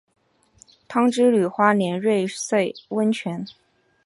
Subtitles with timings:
[0.87, 3.45] 汤之旅花莲瑞穗温泉